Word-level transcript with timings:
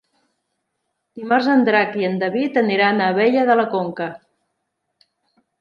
Dimarts 1.19 1.49
en 1.57 1.61
Drac 1.67 1.93
i 2.03 2.07
en 2.09 2.17
David 2.25 2.57
aniran 2.63 3.05
a 3.09 3.13
Abella 3.17 3.47
de 3.51 3.59
la 3.61 3.67
Conca. 3.75 4.09